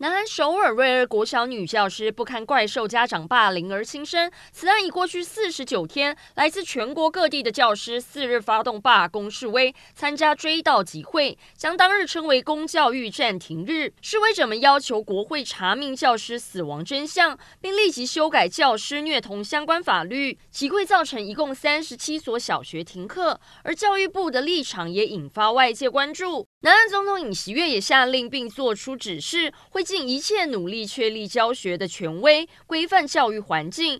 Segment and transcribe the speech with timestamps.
[0.00, 13.92] 南韩首尔瑞尔国小女教师不堪怪兽家长霸凌而轻生，此案已过去四十九天，来自全国各地的教师四日发动罢工示威，参加追悼集会，将当日称为“公教育暂停日”。
[14.00, 20.38] 示威者们要求国会查明教师死亡真相，并立即修改教师虐童相关法律。
[20.52, 26.47] 集会造成一共三十七所小学停课，而教育部的立场也引发外界关注。
[26.60, 33.96] 南韩总统尹锡悦也下令并作出指示，会尽一切努力确立教学的权威，规范教育环境。